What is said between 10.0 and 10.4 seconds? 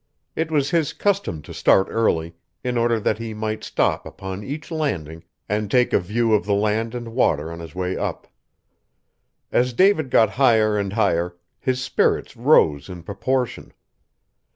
got